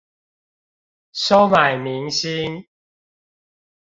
[1.13, 2.65] 收買民心